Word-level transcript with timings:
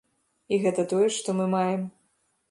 І 0.55 0.57
гэта 0.63 0.85
тое, 0.93 1.07
што 1.17 1.35
мы 1.39 1.45
маем. 1.51 1.83